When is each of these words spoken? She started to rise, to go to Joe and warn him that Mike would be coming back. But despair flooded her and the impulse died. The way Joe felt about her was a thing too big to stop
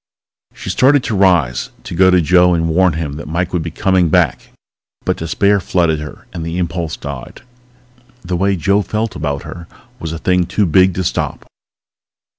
She 0.55 0.71
started 0.71 1.03
to 1.03 1.15
rise, 1.15 1.69
to 1.83 1.93
go 1.93 2.09
to 2.09 2.21
Joe 2.21 2.55
and 2.55 2.67
warn 2.69 2.93
him 2.93 3.17
that 3.17 3.27
Mike 3.27 3.53
would 3.53 3.61
be 3.61 3.69
coming 3.69 4.09
back. 4.09 4.49
But 5.05 5.15
despair 5.17 5.59
flooded 5.59 5.99
her 5.99 6.25
and 6.33 6.43
the 6.43 6.57
impulse 6.57 6.97
died. 6.97 7.43
The 8.23 8.35
way 8.35 8.55
Joe 8.55 8.81
felt 8.81 9.15
about 9.15 9.43
her 9.43 9.67
was 9.99 10.11
a 10.11 10.17
thing 10.17 10.47
too 10.47 10.65
big 10.65 10.95
to 10.95 11.03
stop 11.03 11.45